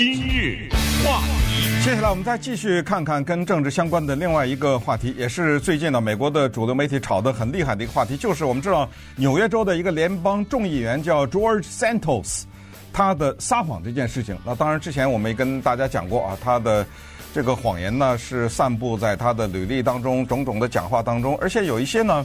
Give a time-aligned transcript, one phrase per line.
[0.00, 0.66] 今日
[1.04, 12.44] 话题，接下来我们再继续看看跟政治相关的另外一个话题，也是最近呢美国的主流媒体炒得很厉害的一个话题，就是我们知道纽约州的一个联邦众议员叫 George Santos，
[12.94, 14.34] 他的撒谎这件事情。
[14.42, 16.86] 那当然之前我们也跟大家讲过啊，他的
[17.34, 22.24] 这个谎言呢是散布在他的履历当中，种种的讲话当中，而且有一些呢。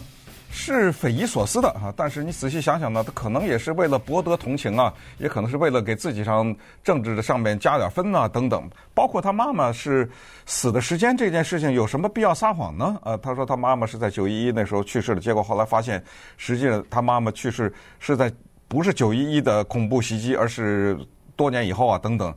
[0.49, 1.93] 是匪夷所思的啊！
[1.97, 8.69] 但是你仔细想想呢，他可能也是为了博得同情啊，也可能是为了给自己上政治的上面加点分啊等等。
[8.93, 10.09] 包括他妈妈是
[10.45, 12.97] 死的时间这件事情，有什么必要撒谎呢？
[13.03, 16.01] 呃，他说他妈妈是在九一一那时候去世的，结果后来发现，
[16.37, 18.31] 实际上他妈妈去世是在
[18.67, 20.97] 不是九一一的恐怖袭击，而是
[21.35, 22.33] 多年以后啊等等。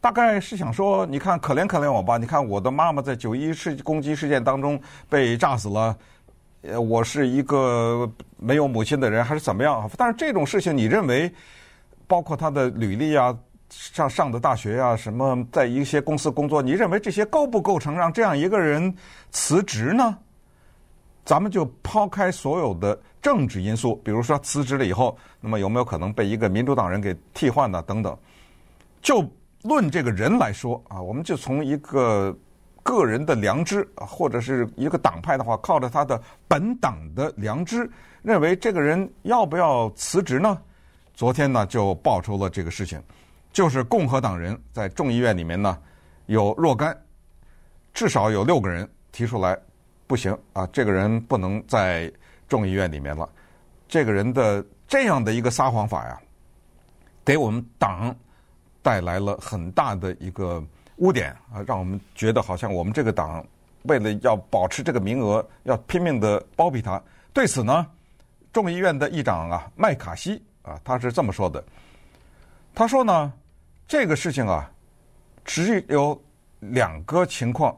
[0.00, 5.94] 大概是想说，你看可怜可怜我吧，你看我的妈妈在九一一事攻击事件当中被炸死了。
[6.62, 9.88] 呃，我是一个没有母亲的人，还是怎么样？
[9.96, 11.32] 但是这种事情，你认为，
[12.08, 13.36] 包括他的履历啊，
[13.70, 18.92] 上上的大学啊，什么在一些公司工作，你认为这些构不构成让这样一个人
[19.30, 20.18] 辞职呢？
[21.24, 27.80] 咱们就抛开所有的政治因素，比如说辞职了以后，那么有没有可能被一个民主党人给替换呢？
[27.86, 28.18] 等等，
[29.00, 29.24] 就
[29.62, 32.36] 论这个人来说啊，我们就从一个。
[32.82, 37.90] 个人的良知，或者是一个党派的话，靠着他的本党的良知，
[38.22, 40.58] 认为这个人要不要辞职呢？
[41.14, 43.02] 昨天呢就爆出了这个事情，
[43.52, 45.78] 就是共和党人在众议院里面呢
[46.26, 46.96] 有若干，
[47.92, 49.58] 至少有六个人提出来，
[50.06, 52.10] 不行啊，这个人不能在
[52.48, 53.28] 众议院里面了。
[53.86, 56.18] 这个人的这样的一个撒谎法呀，
[57.24, 58.14] 给我们党
[58.82, 60.64] 带来了很大的一个。
[60.98, 63.44] 污点啊，让我们觉得好像我们这个党
[63.84, 67.02] 为了要保持这个名额，要拼命的包庇他。
[67.32, 67.86] 对此呢，
[68.52, 71.62] 众议院的议长啊，麦卡锡啊，他是这么说的。
[72.74, 73.32] 他说呢，
[73.86, 74.70] 这个事情啊，
[75.44, 76.20] 只有
[76.60, 77.76] 两个情况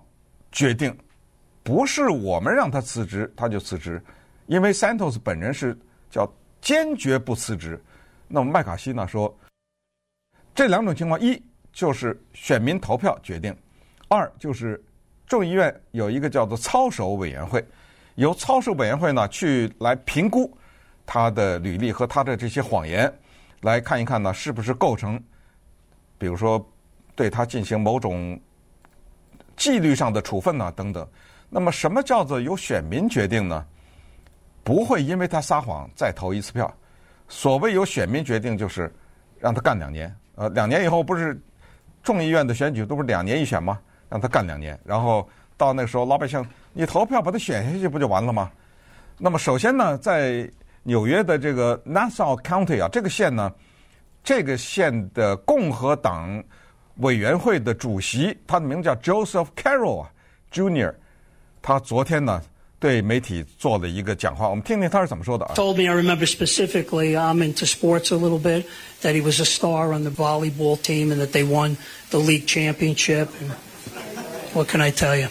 [0.50, 0.96] 决定，
[1.62, 4.02] 不是我们让他辞职他就辞职，
[4.46, 5.78] 因为 Santos 本人是
[6.10, 6.30] 叫
[6.60, 7.82] 坚决不辞职。
[8.28, 9.38] 那么麦卡锡呢说，
[10.54, 11.40] 这两种情况一。
[11.72, 13.56] 就是选民投票决定，
[14.08, 14.82] 二就是
[15.26, 17.64] 众议院有一个叫做操守委员会，
[18.16, 20.52] 由操守委员会呢去来评估
[21.06, 23.12] 他的履历和他的这些谎言，
[23.60, 25.22] 来看一看呢是不是构成，
[26.18, 26.64] 比如说
[27.14, 28.38] 对他进行某种
[29.56, 31.06] 纪律上的处分呢等等。
[31.48, 33.64] 那么什么叫做由选民决定呢？
[34.64, 36.72] 不会因为他撒谎再投一次票。
[37.28, 38.92] 所谓由选民决定，就是
[39.38, 41.40] 让他干两年，呃，两年以后不是。
[42.02, 43.78] 众议院的选举都是两年一选吗？
[44.08, 48.50] 让他干两年，然后到那个时候，老百姓你投票把他选下去不就完了吗？
[49.18, 50.50] 那么首先呢，在
[50.82, 53.52] 纽约的这个 Nassau County 啊，这个县呢，
[54.24, 56.42] 这个县的共和党
[56.96, 60.10] 委员会的主席，他的名字叫 Joseph Carroll 啊
[60.52, 60.94] ，Junior，
[61.62, 62.42] 他昨天呢。
[62.79, 65.55] 对媒体做了一个讲话，我们听听他是怎么说的啊。
[65.55, 68.65] Told me I remember specifically I'm into sports a little bit
[69.01, 71.77] that he was a star on the volleyball team and that they won
[72.11, 73.29] the league championship.
[73.41, 73.51] And
[74.53, 75.29] what can I tell you?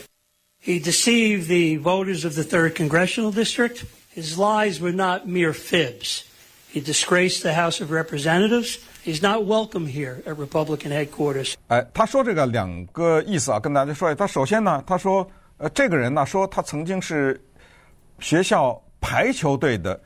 [0.59, 3.85] He deceived the voters of the third congressional district.
[4.11, 6.25] His lies were not mere fibs.
[6.73, 8.79] He disgraced the House of Representatives.
[9.05, 11.55] He's not welcome here at Republican headquarters.
[11.69, 14.17] 哎，他说这个两个意思啊，跟大家说一下。
[14.17, 15.31] 他首先呢，他说。
[15.60, 17.40] 呃，这个人呢说他曾经是
[18.20, 20.00] 学校排球队的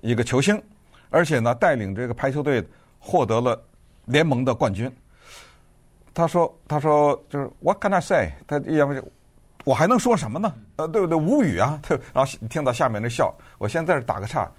[0.00, 0.60] 一个球星，
[1.10, 2.62] 而且呢带领这个排球队
[2.98, 3.60] 获得了
[4.06, 4.92] 联盟的冠军。
[6.12, 8.32] 他说：“他说就是 What can I say？
[8.48, 9.00] 他因为
[9.64, 10.52] 我还能说什么呢？
[10.76, 11.16] 呃，对不对？
[11.16, 11.78] 无语啊！
[11.82, 14.50] 他然后听到下面的笑，我现在在这打个岔，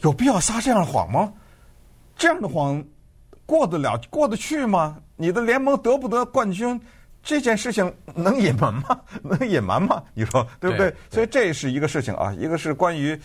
[0.00, 1.32] 有必要撒这样的谎吗？
[2.16, 2.82] 这样的谎
[3.46, 4.96] 过得了过得去吗？
[5.16, 6.80] 你的联盟得不得冠军？”
[7.24, 9.00] 这件事情能隐瞒吗？
[9.24, 10.02] 能隐瞒吗？
[10.12, 10.90] 你说对不对？
[10.90, 13.18] 对，所以这是一个事情啊，一个是关于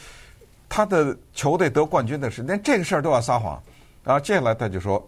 [0.70, 3.62] 他的球队得冠军的事，连这个事儿都要撒谎。
[4.02, 5.06] 然后接下来他就说：“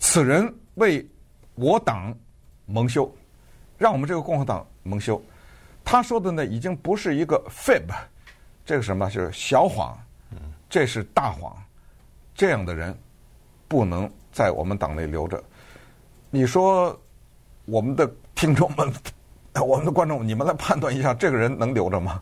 [0.00, 1.06] 此人为
[1.54, 2.16] 我党
[2.64, 3.14] 蒙羞，
[3.76, 5.22] 让我们这个共和党蒙羞。”
[5.84, 7.92] 他说的呢，已经不是一个 fib，
[8.64, 9.94] 这个什么就是小谎，
[10.70, 11.54] 这是大谎。
[12.34, 12.98] 这样的人
[13.68, 15.44] 不能在我们党内留着。
[16.30, 16.98] 你说
[17.66, 18.10] 我们的。
[18.40, 18.90] 听众们，
[19.62, 22.18] 我们的观众，你们来判断一下，这个人能留着吗？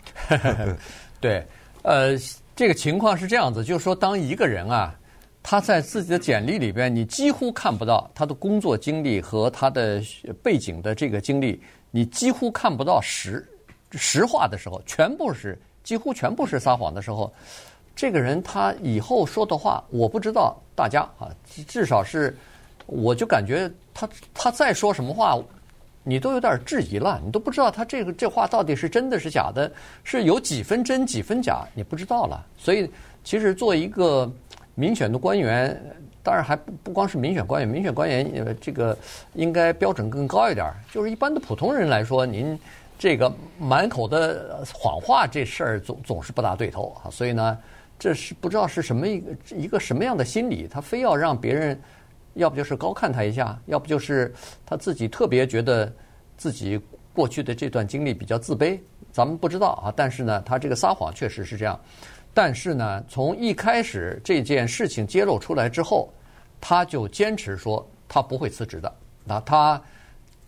[1.21, 1.47] 对，
[1.83, 2.19] 呃，
[2.57, 4.93] 这个情况是这样子，就是说，当一个人啊，
[5.45, 10.03] 他在自己的简历里边，你几乎看不到他的工作经历和他的
[10.43, 11.63] 背景的这个经历，
[11.93, 13.49] 你几乎看不到实
[13.93, 17.33] 实话的时候，全部是几乎全部是撒谎的时候，
[17.95, 21.31] 这个人他以后说的话，我不知道大家啊，
[21.69, 22.37] 至少是。
[22.91, 25.39] 我就感觉他他再说什么话，
[26.09, 29.71] 你都有点质疑了，你都不知道他这个这话到底是真的是假的，
[30.03, 32.47] 是有几分真几分假，你不知道了。
[32.57, 32.91] 所以
[33.23, 34.33] 其实做一个
[34.75, 35.79] 民选的官员，
[36.23, 38.97] 当然还不不光是民选官员，民选官员呃这个
[39.35, 40.73] 应该标准更高一点。
[40.91, 42.59] 就是一般的普通人来说，您
[42.99, 47.11] 这个满口的谎话这事儿总总是不大对头啊。
[47.11, 47.59] 所以呢，
[47.99, 51.79] 这是不知道是什么一个一个什么样的心理，他非要让别人。
[52.39, 54.33] 要不就是高看他一下，要不就是
[54.65, 55.93] 他自己特别觉得
[56.37, 56.81] 自己
[57.13, 58.79] 过去的这段经历比较自卑，
[59.13, 59.93] 咱们不知道啊。
[59.95, 61.79] 但是呢，他这个撒谎确实是这样。
[62.33, 66.13] 但是呢，从一开始这件事情揭露出来之后，
[66.61, 68.93] 他就坚持说他不会辞职的，
[69.25, 69.81] 那他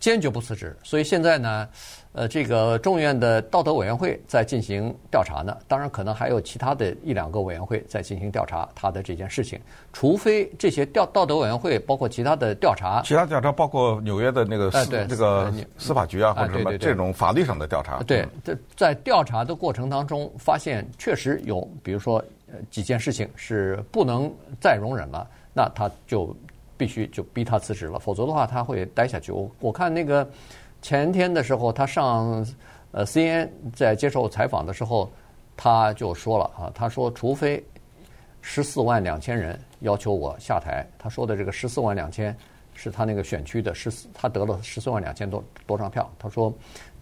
[0.01, 0.75] 坚决不辞职。
[0.83, 1.65] 所以现在呢。
[2.13, 9.57] 呃，这个众议院的道德委员会在进行调查呢，当然可能还有其他的一两个委员会在进行调查他的这件事情，
[9.93, 14.69] 除非这些调道德委员会包括其他的调查，其他调查包括纽约的那个
[15.07, 18.03] 这个司法局啊，或者什么这种法律上的调查。
[18.03, 22.21] 对，在在调查的过程当中，发现确实有，比如说
[22.51, 26.35] 呃几件事情是不能再容忍了，那他就
[26.81, 29.31] 必须就逼他辞职了，否则的话他会待下去。
[29.31, 30.27] 我我看那个。
[30.83, 32.43] 前天的时候，他上
[32.91, 35.11] 呃 CN 在接受采访的时候，
[35.55, 37.63] 他就说了啊，他说除非
[38.41, 42.35] 十四万两千人要求我下台，他说的这个十四万两千
[42.73, 46.51] 是他那个选区的十四，他得了十四万两千多多张票，他说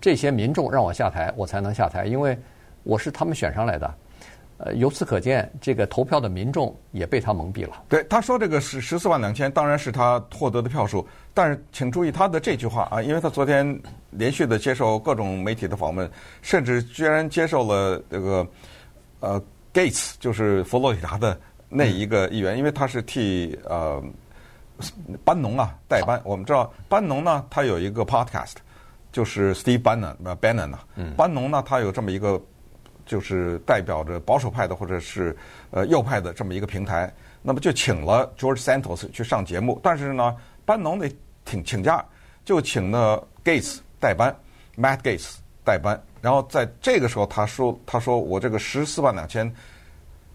[0.01, 2.37] 这些民众让我下台，我才能下台，因为
[2.83, 3.89] 我是他们选上来的。
[4.61, 7.81] 呃，由此可见，这个投票的民众也被他蒙蔽了。
[7.87, 11.07] 对，他说这个十十四万两千，当然是他获得的票数。
[11.33, 16.11] 但是，请注意他的这句话啊，因为他昨天连续的接受各种媒体的访问，
[16.41, 18.45] 甚至居然接受了这个
[19.21, 19.41] 呃
[19.73, 21.39] Gates，就是佛罗里达的
[21.69, 24.03] 那一个议员，嗯、因为他是替呃
[25.23, 26.21] 班农啊代班。
[26.25, 28.55] 我们知道班农呢，他有一个 podcast，
[29.09, 32.37] 就是 Steve Bannon 呃 Bannon 啊，嗯、班农呢，他有这么一个。
[33.09, 35.35] 就是代表着保守派的或者是
[35.71, 37.11] 呃右派的这么一个平台，
[37.41, 41.11] 那么就请了 George Santos 去上节目，但是呢，班农得
[41.43, 42.05] 请请假，
[42.45, 44.31] 就请了 Gates 代班
[44.77, 49.51] ，Matt Gates 代班，然后在这个时候他说他说我这个十四万两千，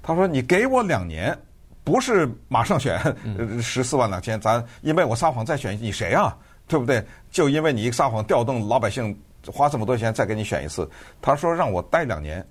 [0.02, 1.38] 他说你给我两年，
[1.84, 3.00] 不是马上选
[3.62, 6.36] 十四万两千，咱因为我撒谎再选你谁啊？
[6.66, 7.00] 对不对？
[7.30, 9.16] 就因为你一撒谎调动老百姓
[9.46, 10.90] 花这么多钱再给你选一次，
[11.22, 12.44] 他说让我待两年。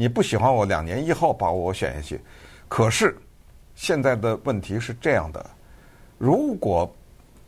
[0.00, 2.18] 你不喜欢我，两年以后把我选下去。
[2.70, 3.14] 可是
[3.74, 5.44] 现在的问题是这样的：
[6.16, 6.90] 如果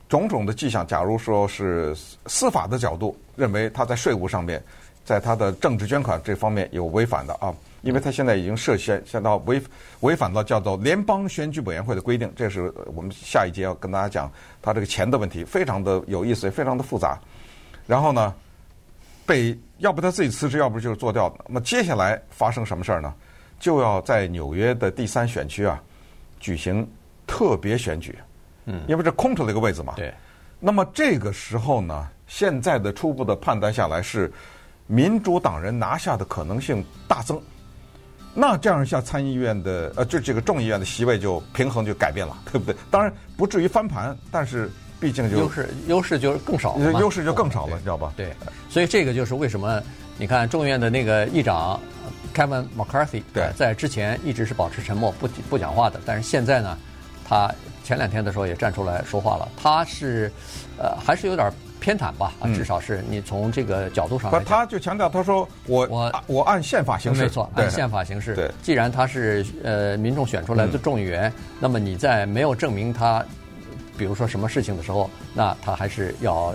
[0.06, 1.96] 种种的迹象，假如说是
[2.26, 4.62] 司法的角度认为他在税务上面，
[5.02, 9.58] 在他的政治捐款这方面有违反的啊，因为他现在已经涉嫌现到违
[10.00, 12.31] 违反了叫做联邦选举委员会的规定。
[12.37, 17.19] 这是我们下一节要跟大家讲他这个钱的问题，非常的有意思，也非常的复杂。
[17.87, 18.34] 然后呢，
[19.27, 19.59] 被。
[19.79, 21.35] 要不他自己辞职，要不就是做掉。
[21.49, 23.13] 那么接下来发生什么事儿呢？
[23.59, 25.83] 就要在纽约的第三选区啊
[26.39, 26.89] 举行
[27.27, 28.17] 特别选举。
[28.67, 29.95] 嗯，因为这空出了一个位置嘛。
[29.97, 30.15] 对。
[30.61, 34.33] 那么这个时候呢，现在的初步的判断下来是
[34.87, 37.43] 民主党人拿下的可能性大增。
[38.33, 42.77] 那这样一下，参议院的呃，就这个众议院的席位就平衡就改变了，对不对？
[42.89, 44.71] 当然不至于翻盘，但是。
[45.02, 48.12] 毕竟就优势优势就更少了，优势就更少了，你知道吧？
[48.16, 48.32] 对，
[48.71, 49.82] 所以这个就是为什么
[50.16, 51.78] 你看众议院的那个议长
[52.32, 56.78] Kevin McCarthy 对，在之前一直是保持沉默不不讲话的，但是现在呢，
[57.28, 59.49] 他前两天的时候也站出来说话了。
[59.61, 60.30] 他是
[60.78, 62.32] 呃还是有点偏袒吧？
[62.38, 68.37] 啊，至少是你从这个角度上来讲，他就强调他说我我我按宪法行事，没错，按宪法行事。
[68.37, 73.25] 对，既然他是呃民众选出来的众议员，那么你在没有证明他。
[74.02, 76.52] 比如说什么事情的时候，那他还是要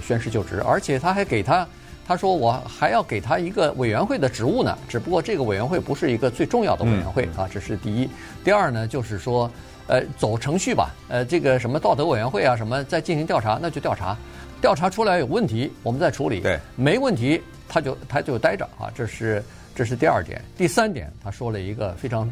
[0.00, 1.66] 宣誓就职，而且他还给他，
[2.06, 4.78] 他说我还要给他一个委员会的职务呢。
[4.88, 8.08] 只不过这个委员会不是一个最重要的委员会啊，这是第一。
[8.44, 9.50] 第二呢，就是说，
[9.88, 14.16] 呃，走程序吧，呃，这个什么道德委员会啊，什么再进行调查，那就调查，
[14.60, 16.38] 调查出来有问题，我们再处理。
[16.38, 18.92] 对，没问题，他就他就待着啊。
[18.94, 19.42] 这是
[19.74, 20.40] 这是第二点。
[20.56, 22.30] 第三点，他说了一个非常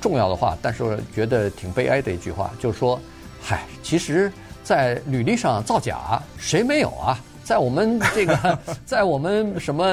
[0.00, 3.00] 重要的话，但是觉得挺悲哀的一句话，就是说。
[3.46, 4.32] 嗨，其实，
[4.62, 7.18] 在履历上造假，谁没有啊？
[7.44, 9.84] 在我们这个， 在我们什么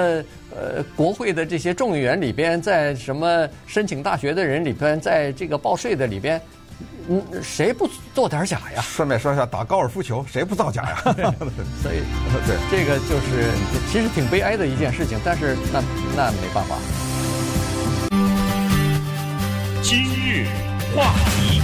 [0.55, 6.41] 呃国会的这些众议员里边，在什么申请大学的人里边，在这个报税的里边，
[7.09, 8.81] 嗯，谁不做点假呀？
[8.81, 11.01] 顺便说一下，打高尔夫球 谁不造假呀？
[11.03, 12.03] 所以，
[12.47, 13.51] 对，这个就是
[13.91, 15.83] 其实挺悲哀的一件事情，但是那
[16.15, 16.77] 那没办法。
[19.83, 20.47] 今日
[20.95, 21.61] 话题。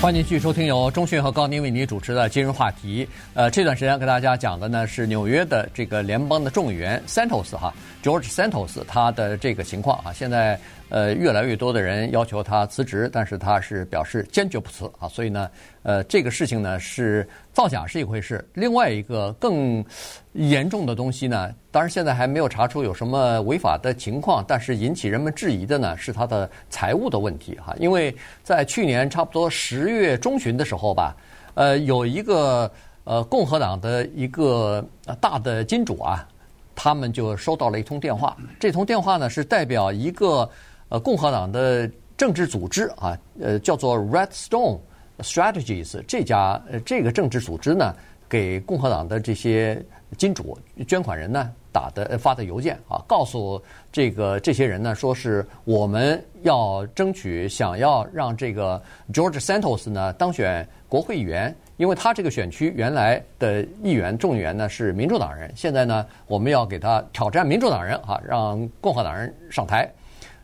[0.00, 3.06] 欢迎继续收听由中讯和高宁为您主持的今日话题。
[3.34, 15.08] 呃，这段时间跟大家讲的呢是纽约的这个联邦的众议员 Santos 哈，George Santos 他的这个情况啊，现在呃越来越多的人要求他辞职，但是他是表示坚决不辞啊。
[15.08, 15.50] 所以呢，
[15.82, 19.84] 呃，这个事情呢是造假是一回事，另外一个更
[20.32, 28.14] 严重的东西呢，当然现在还没有查出有什么违法的情况，但是引起人们质疑的呢是他的财务的问题哈，因为
[28.44, 29.88] 在去年差不多十。
[29.88, 31.16] 月中旬的时候吧，
[31.54, 32.70] 呃，有一个
[33.04, 34.86] 呃共和党的一个
[35.18, 36.28] 大的金主啊，
[36.74, 38.36] 他们就收到了一通电话。
[38.60, 40.48] 这通电话呢是代表一个
[40.88, 44.78] 呃共和党的政治组织啊，呃叫做 Redstone
[45.20, 47.94] Strategies 这家呃这个政治组织呢，
[48.28, 49.82] 给共和党的这些
[50.16, 51.50] 金主捐款人呢。
[51.70, 69.88] 打的发的邮件啊，告诉这个这些人呢，说是我们要争取，想要让这个 George Santos 呢当选国会议员，因为他这个选区原来的议员众议员呢是民主党人，现在呢我们要给他挑战民主党人啊，让共和党人上台。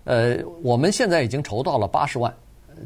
[0.05, 2.33] 呃，我们现在已经筹到了八十万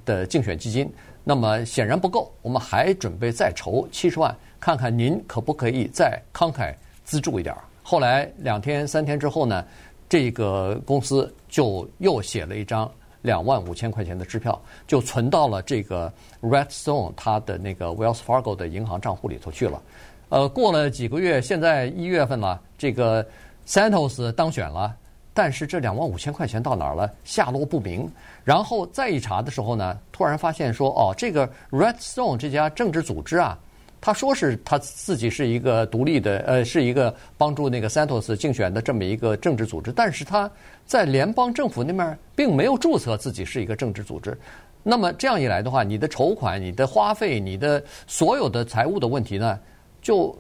[0.04, 0.90] 的竞选基金，
[1.24, 7.62] 那么显然不够，我们还准备再筹七十万，看看您可不可以再慷慨资助一点儿。
[7.82, 9.64] 后来两天三天之后呢，
[10.08, 12.90] 这个公司就又写了一张
[13.22, 19.82] 两万五千块钱的支票，就存到了这个 Redstone 它的那个 Wells Fargo 的银行账户里头去了。
[20.28, 23.26] 呃，过了几个月，现在一月份了，这个
[23.66, 24.94] Santos 当选了，
[25.38, 27.08] 但是这两万五千块钱到哪儿了？
[27.22, 28.10] 下落不明。
[28.42, 33.56] 然后再一查的时候呢，突然发现说，哦，这个 Redstone 这家政治组织啊。
[34.00, 40.50] 他说是他自己是一个独立的，呃，是一个帮助那个 Santos 竞选的这么一个政治组织，但是他
[40.84, 44.36] 在联邦政府那面并没有注册自己是一个政治组织。
[44.82, 49.56] 那么这样一来的话，你的筹款、你的花费、你的所有的财务的问题呢，
[50.02, 50.36] 就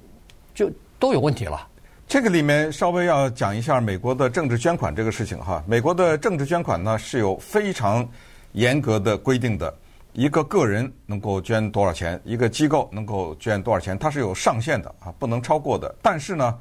[0.56, 1.67] 就都有问题了。
[2.08, 5.62] 这个里面稍微要讲一下美国的政治捐款这个事情哈。
[5.66, 8.08] 美国的政治捐款呢是有非常
[8.52, 9.72] 严格的规定的。
[10.14, 15.94] 一个个人能够捐多少钱，一个机构能够捐多少钱，它是有上限的啊，不能超过的。
[16.00, 16.58] 但是呢，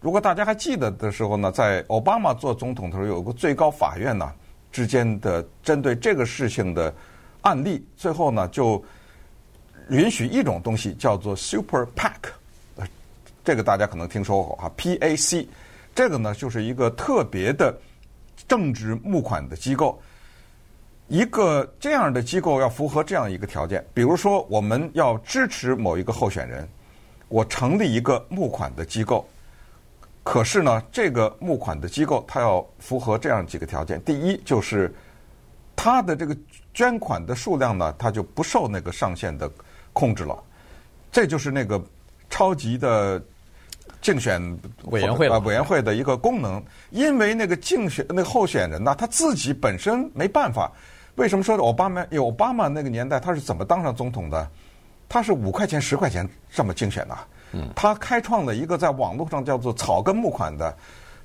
[0.00, 4.32] 如果大家还记得的时候呢，在奥巴马做总统的时候，有个最高法院呢
[4.72, 6.92] 之间的针对这个事情的
[7.42, 8.82] 案例，最后呢就
[9.90, 12.12] 允许一种东西叫做 Super PAC，
[13.44, 15.46] 这个大家可能听说过啊，PAC，
[15.94, 17.76] 这个呢就是一个特别的
[18.48, 20.00] 政治募款的机构。
[21.08, 26.68] 一个这样的机构要符合这样一个条件，比如说我们要支持某一个候选人，
[27.26, 29.28] 我成立一个募款的机构。
[30.22, 34.94] 可是呢，这个募款的机构它要符合这样几个条件：第一，就是
[35.74, 36.36] 它的这个
[36.72, 39.50] 捐款的数量呢，它就不受那个上限的
[39.92, 40.40] 控制了。
[41.10, 41.82] 这就是那个
[42.30, 43.22] 超级的
[44.00, 44.40] 竞选
[44.84, 50.72] 委员会啊委员会的一个功能，因为那个竞选那个候选人呢，他自己本身没办法。
[51.16, 52.02] 为什么说奥巴马？
[52.04, 54.48] 因为奥巴马那个年代他是怎么当上总统的？
[55.06, 57.18] 他是五块钱、十块钱这么竞选的。
[57.52, 60.74] 嗯，他开创了一个在网络上叫做草根募款的。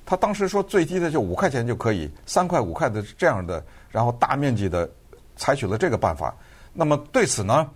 [0.04, 4.90] 他当时说最低的就五块钱就可以，三块、五块的这样的，然后大面积的
[5.36, 6.34] 采取了这个办法。
[6.72, 7.70] 那么对此呢，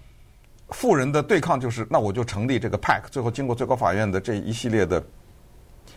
[0.70, 3.02] 富人的对抗就是，那我就成立这个 PAC。
[3.10, 5.02] 最后经过最高法院的这一系列的，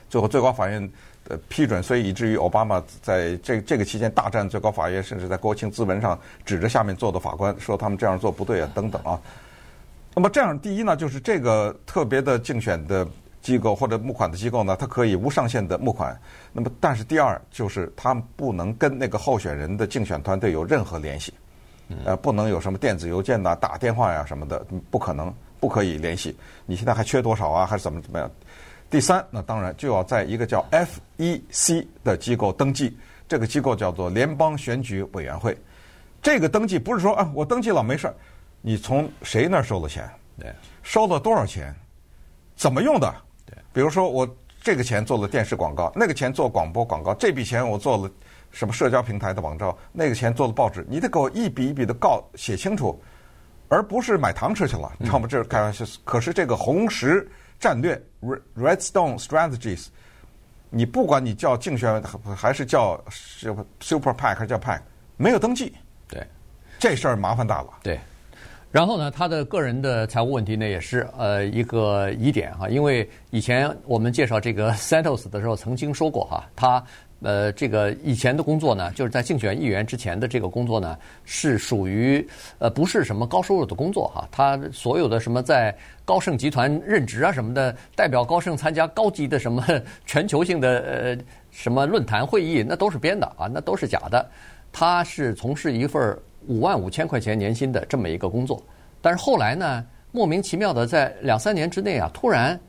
[0.10, 0.92] 最后最高法院。
[1.30, 9.18] 呃，批准，所以以至于奥巴马在这这个期间大战最高法院，甚至在国情咨文上指着下面坐的法官说他们这样做不对啊，等等啊。
[10.14, 13.08] 那么这样，第一呢，就是这个特别的竞选的
[13.42, 16.14] 机构或者募款的机构呢，它可以无上限的募款。
[16.52, 21.34] 那么，但是第二就是他们不能跟那个候选人的竞选团队有任何联系，
[22.06, 26.36] 呃，不能有什么电子邮件呐、打电话呀什么的，不可能，不可以联系。
[26.66, 27.66] 你现在还缺多少啊？
[27.66, 28.30] 还是怎么怎么样？
[28.90, 32.98] 第三，那当然就要在一个叫 FEC 的机构登记，
[33.28, 35.58] 这个机构叫做联邦选举委员会。
[36.22, 38.14] 这个登记不是说啊，我登记了没事儿，
[38.62, 40.10] 你从谁那儿收了钱？
[40.40, 41.74] 对，收了多少钱？
[42.56, 43.14] 怎么用的？
[43.46, 44.28] 对，比如说我
[44.62, 48.10] 这个钱做了电视广告，那个钱做广播广告，这笔钱我做了
[48.54, 52.98] 什么社交平台的网站，那个钱做了报纸，你得给我一笔一笔的告写清楚，
[53.68, 54.90] 而不是买糖吃去了。
[55.02, 55.84] 要不这是开玩笑。
[56.06, 57.30] 可是这个红石。
[57.60, 58.02] 战略
[58.58, 59.86] Redstone Strategies，
[60.70, 62.04] 你不管你叫竞选
[62.36, 63.02] 还是叫
[63.80, 64.82] Super PAC 还是叫 PAC，
[65.16, 65.74] 没有登记，
[66.10, 66.28] 对，
[66.78, 67.70] 这事儿麻烦大了。
[67.82, 67.98] 对，
[68.70, 76.84] 然后呢，他的个人的财务问题呢，也是呃一个疑点哈，因为以前我们介绍这个 Santos 的时候曾经说过哈，他
[77.24, 82.28] 呃，这个以前的工作呢，就是在竞选议员之前的这个工作呢，是属于
[82.60, 84.28] 呃不是什么高收入的工作哈。
[84.30, 89.66] 他所有的什么在高盛集团任职啊什么的，代表高盛参加高级的什么
[90.06, 91.18] 全球性的呃
[91.50, 94.30] 什么论坛会议，那都是编的啊，那都是假的。
[94.72, 98.62] 他是从事一份五万五千块钱年薪的这么一个工作，
[99.02, 102.60] 但是后来呢，莫名其妙的在两三年之内啊，突然。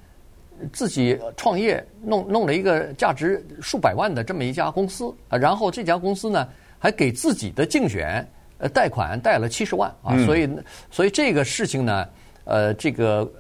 [0.73, 8.26] 自己创业弄弄了一个价值数百万的这么一家公司啊，然后这家公司呢还给自己的竞选
[8.58, 10.49] 呃贷款贷了七十万啊，所以
[10.90, 12.08] 所以这个事情呢，
[12.44, 13.30] 呃，这个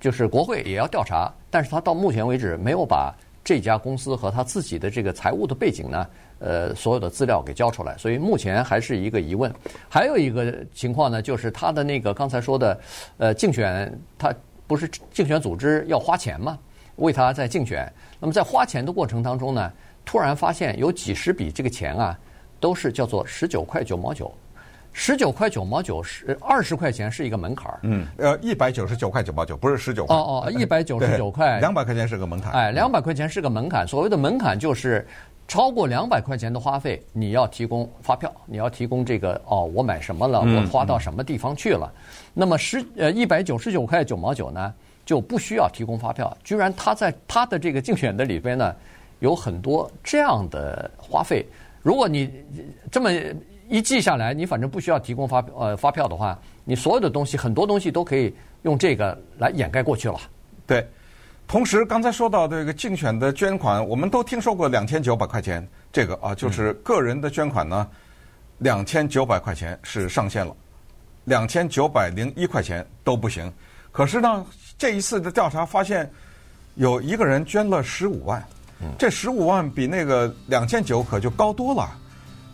[0.00, 3.14] 就是国会也要调查，但是他到目前为止没有把
[3.44, 6.06] 这家公司和他自己的这个财务的背景呢，
[6.40, 9.50] 呃，所有的资料给交出来，所以目前还是一个疑问。
[9.88, 12.78] 还有一个情况呢，就是他的那个刚才说的
[13.18, 14.34] 呃竞选他。
[14.66, 16.58] 不是竞选组织要花钱吗？
[16.96, 19.70] 为他在竞选，那么在花钱的过程当中呢，
[20.04, 22.18] 突然发现有几十笔这个钱啊，
[22.58, 24.32] 都是叫做十九块九毛九，
[24.94, 27.78] 十九块九毛九是二十块钱是一个门槛儿。
[27.82, 30.16] 嗯，呃，一百九十九块九毛九不是十九块。
[30.16, 32.52] 哦哦， 一百九十九块，两百块钱是个门槛。
[32.54, 33.86] 哎，两百块钱是个门槛。
[33.86, 35.06] 所谓的门槛就是
[35.48, 41.92] 超过两百块钱的花费，你要提供发票，你要提供这个哦，我买什么了，我花到什么地方去了。
[42.34, 44.74] 那么十呃一百九十九块九毛九呢，
[45.04, 46.36] 就不需要提供发票。
[46.42, 48.74] 居然他在他的这个竞选的里边呢，
[49.20, 51.46] 有很多这样的花费。
[51.80, 52.28] 如果你
[52.90, 53.10] 这么
[53.68, 60.18] 一记下来，你反正不需要提供发呃发票的话，你所有的东西很多东西都可以用这个来掩盖过去了。
[60.66, 60.84] 对。
[61.48, 67.88] 同时，刚才说到这个竞选的捐款，我们都听说过两千九百块钱这个啊，就是个人的捐款呢，
[68.58, 70.54] 两千九百块钱是上限了。
[71.24, 73.52] 两千九百零一块钱都不行，
[73.92, 74.44] 可是呢，
[74.76, 76.10] 这一次的调查发现，
[76.74, 78.44] 有一个人捐了十五万，
[78.98, 81.88] 这十五万比那个两千九可就高多了。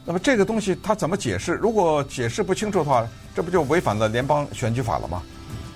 [0.05, 1.53] 那么这个东西他怎么解释？
[1.55, 5.23] 如果解释不清楚的话，这不就违反了联邦选举法了吗？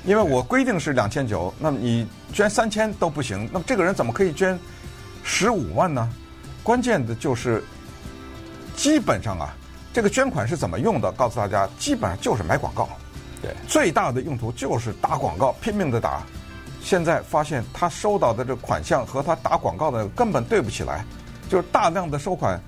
[0.07, 4.59] 因为我规定是两千九，那么你捐三千都不行，那么这个人怎么可以捐
[5.25, 6.09] 十五万呢？
[6.63, 7.63] 关键的就是，
[8.77, 9.55] 基本上啊。
[9.93, 11.11] 这个捐款是怎么用的？
[11.13, 12.87] 告诉大家，基本上就是买广告，
[13.41, 16.23] 对，最大的用途就是打广告，拼命的打。
[16.83, 21.03] 现在发现他收到的这款项和他打广告的根本对不起来，
[21.49, 22.61] 就是大量的收款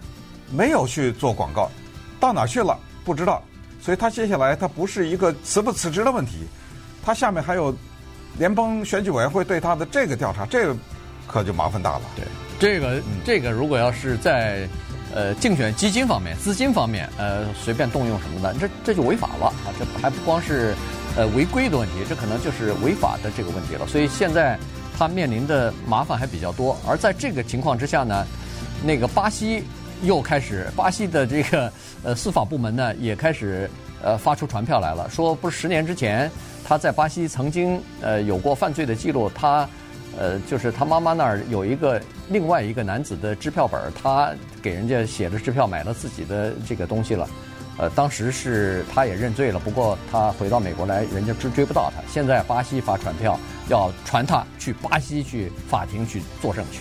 [0.50, 1.70] 没有去做广告，
[2.18, 3.42] 到哪去了不知道。
[3.78, 6.46] 所以他接下来他不是一个辞不辞职的问题，
[7.08, 7.74] 他下面还有
[8.36, 10.76] 联邦选举委员会对他的这个调查，这个
[11.26, 12.02] 可就麻烦大了。
[12.14, 12.26] 对，
[12.60, 14.68] 这个这个如果要是在。
[15.14, 19.72] 呃，竞选基金方面、资金方面，呃，随便动用什么的，这这就违法了啊！
[19.78, 20.74] 这还不光是
[21.16, 23.86] 呃违规的问题，这可能就是违法的这个问题了。
[23.86, 24.58] 所以现在
[24.98, 26.76] 他面临的麻烦还比较多。
[26.86, 28.26] 而在这个情况之下呢，
[28.84, 29.64] 那个巴西
[30.02, 31.72] 又开始，巴西的这个
[32.04, 33.68] 呃司法部门呢也开始
[34.02, 36.30] 呃发出传票来了，说不是十年之前
[36.68, 39.66] 他在巴西曾经呃有过犯罪的记录，他。
[40.18, 47.28] 呃，就是他妈妈那儿有一个另外一个男子的支票本，他给人家写的支票买了自己的这个东西了。
[47.76, 52.02] 呃，当时是他也认罪了，不过他回到美国来，人家追追不到他。
[52.10, 56.80] 现在巴西发传票要传他去巴西去法庭去作证去。